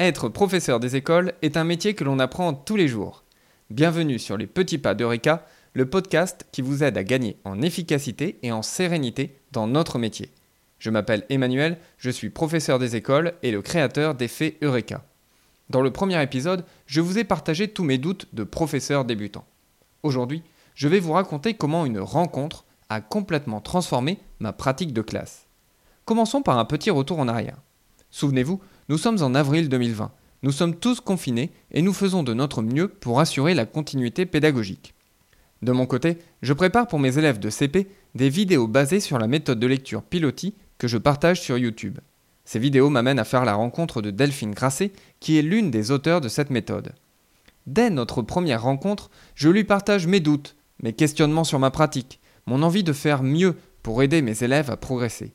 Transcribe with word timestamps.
Être 0.00 0.30
professeur 0.30 0.80
des 0.80 0.96
écoles 0.96 1.34
est 1.42 1.58
un 1.58 1.64
métier 1.64 1.92
que 1.92 2.04
l'on 2.04 2.20
apprend 2.20 2.54
tous 2.54 2.76
les 2.76 2.88
jours. 2.88 3.22
Bienvenue 3.68 4.18
sur 4.18 4.38
les 4.38 4.46
petits 4.46 4.78
pas 4.78 4.94
d'Eureka, 4.94 5.44
le 5.74 5.90
podcast 5.90 6.46
qui 6.52 6.62
vous 6.62 6.82
aide 6.82 6.96
à 6.96 7.04
gagner 7.04 7.36
en 7.44 7.60
efficacité 7.60 8.38
et 8.42 8.50
en 8.50 8.62
sérénité 8.62 9.36
dans 9.52 9.66
notre 9.66 9.98
métier. 9.98 10.30
Je 10.78 10.88
m'appelle 10.88 11.26
Emmanuel, 11.28 11.76
je 11.98 12.08
suis 12.08 12.30
professeur 12.30 12.78
des 12.78 12.96
écoles 12.96 13.34
et 13.42 13.50
le 13.50 13.60
créateur 13.60 14.14
d'Effet 14.14 14.56
Eureka. 14.62 15.04
Dans 15.68 15.82
le 15.82 15.90
premier 15.90 16.22
épisode, 16.22 16.64
je 16.86 17.02
vous 17.02 17.18
ai 17.18 17.24
partagé 17.24 17.68
tous 17.68 17.84
mes 17.84 17.98
doutes 17.98 18.26
de 18.32 18.42
professeur 18.42 19.04
débutant. 19.04 19.44
Aujourd'hui, 20.02 20.42
je 20.74 20.88
vais 20.88 20.98
vous 20.98 21.12
raconter 21.12 21.52
comment 21.52 21.84
une 21.84 22.00
rencontre 22.00 22.64
a 22.88 23.02
complètement 23.02 23.60
transformé 23.60 24.18
ma 24.38 24.54
pratique 24.54 24.94
de 24.94 25.02
classe. 25.02 25.46
Commençons 26.06 26.40
par 26.40 26.58
un 26.58 26.64
petit 26.64 26.88
retour 26.88 27.18
en 27.18 27.28
arrière. 27.28 27.58
Souvenez-vous, 28.10 28.60
nous 28.90 28.98
sommes 28.98 29.22
en 29.22 29.36
avril 29.36 29.68
2020. 29.68 30.10
Nous 30.42 30.50
sommes 30.50 30.74
tous 30.74 31.00
confinés 31.00 31.52
et 31.70 31.80
nous 31.80 31.92
faisons 31.92 32.24
de 32.24 32.34
notre 32.34 32.60
mieux 32.60 32.88
pour 32.88 33.20
assurer 33.20 33.54
la 33.54 33.64
continuité 33.64 34.26
pédagogique. 34.26 34.94
De 35.62 35.70
mon 35.70 35.86
côté, 35.86 36.18
je 36.42 36.52
prépare 36.52 36.88
pour 36.88 36.98
mes 36.98 37.16
élèves 37.16 37.38
de 37.38 37.50
CP 37.50 37.86
des 38.16 38.28
vidéos 38.28 38.66
basées 38.66 38.98
sur 38.98 39.20
la 39.20 39.28
méthode 39.28 39.60
de 39.60 39.66
lecture 39.68 40.02
Piloti 40.02 40.54
que 40.76 40.88
je 40.88 40.98
partage 40.98 41.40
sur 41.40 41.56
YouTube. 41.56 42.00
Ces 42.44 42.58
vidéos 42.58 42.90
m'amènent 42.90 43.20
à 43.20 43.24
faire 43.24 43.44
la 43.44 43.54
rencontre 43.54 44.02
de 44.02 44.10
Delphine 44.10 44.54
Grasset, 44.54 44.90
qui 45.20 45.38
est 45.38 45.42
l'une 45.42 45.70
des 45.70 45.92
auteurs 45.92 46.20
de 46.20 46.28
cette 46.28 46.50
méthode. 46.50 46.92
Dès 47.68 47.90
notre 47.90 48.22
première 48.22 48.64
rencontre, 48.64 49.08
je 49.36 49.50
lui 49.50 49.62
partage 49.62 50.08
mes 50.08 50.18
doutes, 50.18 50.56
mes 50.82 50.94
questionnements 50.94 51.44
sur 51.44 51.60
ma 51.60 51.70
pratique, 51.70 52.18
mon 52.46 52.64
envie 52.64 52.82
de 52.82 52.92
faire 52.92 53.22
mieux 53.22 53.54
pour 53.84 54.02
aider 54.02 54.20
mes 54.20 54.42
élèves 54.42 54.68
à 54.68 54.76
progresser. 54.76 55.32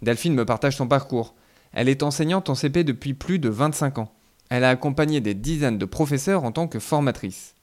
Delphine 0.00 0.34
me 0.34 0.44
partage 0.44 0.76
son 0.76 0.86
parcours, 0.86 1.34
elle 1.74 1.88
est 1.88 2.02
enseignante 2.02 2.48
en 2.48 2.54
CP 2.54 2.84
depuis 2.84 3.14
plus 3.14 3.38
de 3.38 3.48
25 3.48 3.98
ans. 3.98 4.12
Elle 4.48 4.64
a 4.64 4.70
accompagné 4.70 5.20
des 5.20 5.34
dizaines 5.34 5.78
de 5.78 5.84
professeurs 5.84 6.44
en 6.44 6.52
tant 6.52 6.68
que 6.68 6.78
formatrice. 6.78 7.54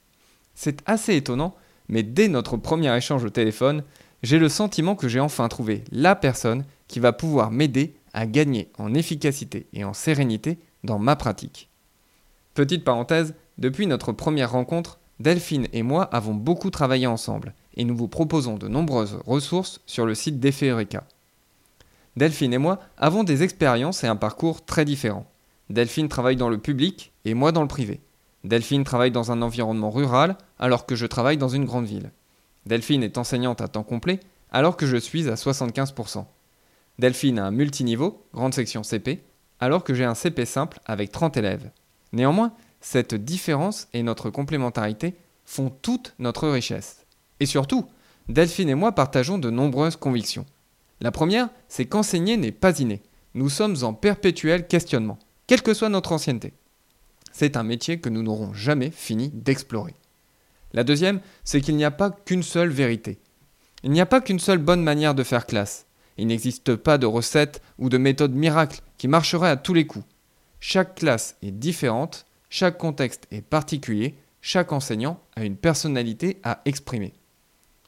C'est 0.54 0.82
assez 0.86 1.16
étonnant, 1.16 1.54
mais 1.88 2.02
dès 2.02 2.28
notre 2.28 2.56
premier 2.56 2.94
échange 2.96 3.24
au 3.24 3.30
téléphone, 3.30 3.82
j'ai 4.22 4.38
le 4.38 4.48
sentiment 4.48 4.94
que 4.94 5.08
j'ai 5.08 5.20
enfin 5.20 5.48
trouvé 5.48 5.82
la 5.90 6.14
personne 6.14 6.64
qui 6.88 7.00
va 7.00 7.12
pouvoir 7.12 7.50
m'aider 7.50 7.94
à 8.12 8.26
gagner 8.26 8.70
en 8.78 8.94
efficacité 8.94 9.66
et 9.72 9.84
en 9.84 9.94
sérénité 9.94 10.58
dans 10.84 10.98
ma 10.98 11.16
pratique. 11.16 11.70
Petite 12.54 12.84
parenthèse, 12.84 13.34
depuis 13.58 13.86
notre 13.86 14.12
première 14.12 14.52
rencontre, 14.52 14.98
Delphine 15.20 15.68
et 15.72 15.82
moi 15.82 16.04
avons 16.04 16.34
beaucoup 16.34 16.70
travaillé 16.70 17.06
ensemble 17.06 17.54
et 17.76 17.84
nous 17.84 17.96
vous 17.96 18.08
proposons 18.08 18.56
de 18.56 18.68
nombreuses 18.68 19.18
ressources 19.24 19.80
sur 19.86 20.04
le 20.04 20.14
site 20.14 20.40
d'Effet. 20.40 20.72
Delphine 22.16 22.52
et 22.52 22.58
moi 22.58 22.78
avons 22.98 23.24
des 23.24 23.42
expériences 23.42 24.04
et 24.04 24.06
un 24.06 24.16
parcours 24.16 24.64
très 24.64 24.84
différents. 24.84 25.26
Delphine 25.70 26.08
travaille 26.08 26.36
dans 26.36 26.50
le 26.50 26.58
public 26.58 27.12
et 27.24 27.34
moi 27.34 27.52
dans 27.52 27.62
le 27.62 27.68
privé. 27.68 28.00
Delphine 28.44 28.84
travaille 28.84 29.10
dans 29.10 29.32
un 29.32 29.40
environnement 29.40 29.90
rural 29.90 30.36
alors 30.58 30.84
que 30.84 30.94
je 30.94 31.06
travaille 31.06 31.38
dans 31.38 31.48
une 31.48 31.64
grande 31.64 31.86
ville. 31.86 32.10
Delphine 32.66 33.02
est 33.02 33.18
enseignante 33.18 33.60
à 33.60 33.68
temps 33.68 33.82
complet 33.82 34.20
alors 34.50 34.76
que 34.76 34.86
je 34.86 34.98
suis 34.98 35.28
à 35.28 35.34
75%. 35.34 36.26
Delphine 36.98 37.38
a 37.38 37.46
un 37.46 37.50
multiniveau, 37.50 38.26
grande 38.34 38.52
section 38.52 38.82
CP, 38.82 39.22
alors 39.60 39.82
que 39.82 39.94
j'ai 39.94 40.04
un 40.04 40.14
CP 40.14 40.44
simple 40.44 40.80
avec 40.84 41.10
30 41.10 41.38
élèves. 41.38 41.70
Néanmoins, 42.12 42.52
cette 42.80 43.14
différence 43.14 43.88
et 43.94 44.02
notre 44.02 44.28
complémentarité 44.28 45.14
font 45.46 45.70
toute 45.70 46.14
notre 46.18 46.48
richesse. 46.48 47.06
Et 47.40 47.46
surtout, 47.46 47.86
Delphine 48.28 48.68
et 48.68 48.74
moi 48.74 48.92
partageons 48.92 49.38
de 49.38 49.50
nombreuses 49.50 49.96
convictions. 49.96 50.44
La 51.02 51.10
première, 51.10 51.48
c'est 51.66 51.86
qu'enseigner 51.86 52.36
n'est 52.36 52.52
pas 52.52 52.78
inné. 52.78 53.02
Nous 53.34 53.48
sommes 53.48 53.76
en 53.82 53.92
perpétuel 53.92 54.68
questionnement, 54.68 55.18
quelle 55.48 55.62
que 55.62 55.74
soit 55.74 55.88
notre 55.88 56.12
ancienneté. 56.12 56.52
C'est 57.32 57.56
un 57.56 57.64
métier 57.64 57.98
que 57.98 58.08
nous 58.08 58.22
n'aurons 58.22 58.54
jamais 58.54 58.92
fini 58.92 59.30
d'explorer. 59.34 59.96
La 60.72 60.84
deuxième, 60.84 61.20
c'est 61.42 61.60
qu'il 61.60 61.74
n'y 61.74 61.84
a 61.84 61.90
pas 61.90 62.12
qu'une 62.12 62.44
seule 62.44 62.68
vérité. 62.68 63.18
Il 63.82 63.90
n'y 63.90 64.00
a 64.00 64.06
pas 64.06 64.20
qu'une 64.20 64.38
seule 64.38 64.58
bonne 64.58 64.84
manière 64.84 65.16
de 65.16 65.24
faire 65.24 65.46
classe. 65.46 65.86
Il 66.18 66.28
n'existe 66.28 66.76
pas 66.76 66.98
de 66.98 67.06
recette 67.06 67.62
ou 67.78 67.88
de 67.88 67.98
méthode 67.98 68.32
miracle 68.32 68.80
qui 68.96 69.08
marcherait 69.08 69.50
à 69.50 69.56
tous 69.56 69.74
les 69.74 69.88
coups. 69.88 70.06
Chaque 70.60 70.94
classe 70.94 71.36
est 71.42 71.50
différente, 71.50 72.26
chaque 72.48 72.78
contexte 72.78 73.26
est 73.32 73.42
particulier, 73.42 74.14
chaque 74.40 74.70
enseignant 74.70 75.18
a 75.34 75.42
une 75.42 75.56
personnalité 75.56 76.38
à 76.44 76.60
exprimer. 76.64 77.12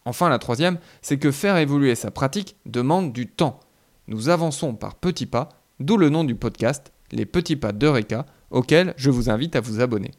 Enfin, 0.04 0.28
la 0.28 0.38
troisième, 0.38 0.78
c'est 1.03 1.19
que 1.19 1.31
faire 1.31 1.56
évoluer 1.56 1.94
sa 1.94 2.10
pratique 2.10 2.56
demande 2.66 3.12
du 3.12 3.26
temps. 3.26 3.60
Nous 4.06 4.28
avançons 4.28 4.75
par 4.75 4.97
petits 4.97 5.26
pas, 5.26 5.48
d'où 5.81 5.97
le 5.97 6.10
nom 6.10 6.25
du 6.25 6.34
podcast, 6.34 6.92
Les 7.12 7.26
petits 7.26 7.56
pas 7.56 7.72
d'Eureka, 7.72 8.26
auquel 8.50 8.94
je 8.97 9.10
vous 9.10 9.31
invite 9.31 9.56
à 9.56 9.60
vous 9.60 9.81
abonner. 9.81 10.10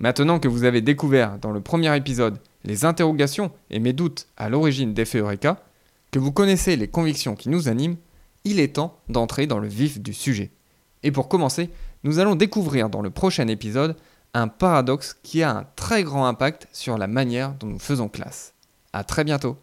Maintenant 0.00 0.38
que 0.38 0.48
vous 0.48 0.64
avez 0.64 0.80
découvert 0.80 1.38
dans 1.38 1.52
le 1.52 1.60
premier 1.60 1.94
épisode 1.96 2.38
les 2.64 2.84
interrogations 2.84 3.52
et 3.70 3.78
mes 3.78 3.92
doutes 3.92 4.26
à 4.36 4.48
l'origine 4.48 4.94
d'Effet 4.94 5.18
Eureka, 5.18 5.62
que 6.10 6.18
vous 6.18 6.32
connaissez 6.32 6.76
les 6.76 6.88
convictions 6.88 7.36
qui 7.36 7.48
nous 7.48 7.68
animent, 7.68 7.96
il 8.44 8.60
est 8.60 8.76
temps 8.76 8.98
d'entrer 9.08 9.46
dans 9.46 9.58
le 9.58 9.68
vif 9.68 10.00
du 10.00 10.14
sujet. 10.14 10.50
Et 11.02 11.12
pour 11.12 11.28
commencer, 11.28 11.70
nous 12.02 12.18
allons 12.18 12.34
découvrir 12.34 12.90
dans 12.90 13.02
le 13.02 13.10
prochain 13.10 13.46
épisode 13.48 13.96
un 14.34 14.48
paradoxe 14.48 15.16
qui 15.22 15.42
a 15.42 15.56
un 15.56 15.64
très 15.76 16.02
grand 16.02 16.26
impact 16.26 16.68
sur 16.72 16.98
la 16.98 17.06
manière 17.06 17.54
dont 17.54 17.66
nous 17.66 17.78
faisons 17.78 18.08
classe. 18.08 18.54
À 18.92 19.04
très 19.04 19.24
bientôt 19.24 19.56